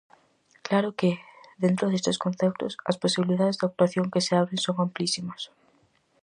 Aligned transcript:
Claro 0.67 0.89
que, 0.99 1.09
dentro 1.63 1.85
destes 1.87 2.21
conceptos, 2.25 2.71
as 2.89 2.99
posibilidades 3.03 3.57
de 3.57 3.65
actuación 3.69 4.11
que 4.13 4.25
se 4.25 4.33
abren 4.39 4.59
son 4.65 4.75
amplísimas. 4.85 5.41